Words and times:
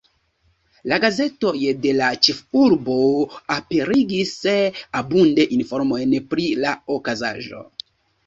La 0.91 0.97
gazetoj 1.01 1.57
de 1.81 1.91
la 1.97 2.05
ĉefurbo 2.27 2.95
aperigis 3.57 4.33
abunde 5.03 5.45
informojn 5.59 6.15
pri 6.33 6.47
la 6.65 6.73
okazaĵo. 6.97 7.63